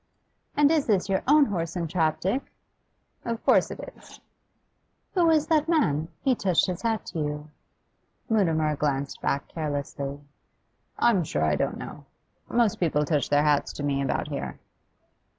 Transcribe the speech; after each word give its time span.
And 0.57 0.71
is 0.71 0.87
this 0.87 1.09
your 1.09 1.21
own 1.27 1.45
horse 1.45 1.75
and 1.75 1.87
trap, 1.87 2.21
Dick?' 2.21 2.51
'Of 3.23 3.45
course 3.45 3.69
it 3.69 3.93
is.' 3.95 4.19
'Who 5.13 5.27
was 5.27 5.45
that 5.45 5.69
man? 5.69 6.07
He 6.23 6.33
touched 6.33 6.65
his 6.65 6.81
hat 6.81 7.05
to 7.05 7.19
you.' 7.19 7.49
Mutimer 8.27 8.75
glanced 8.75 9.21
back 9.21 9.47
carelessly. 9.49 10.19
'I'm 10.97 11.23
sure 11.23 11.43
I 11.43 11.55
don't 11.55 11.77
know. 11.77 12.05
Most 12.49 12.79
people 12.79 13.05
touch 13.05 13.29
their 13.29 13.43
hats 13.43 13.71
to 13.73 13.83
me 13.83 14.01
about 14.01 14.27
here. 14.29 14.57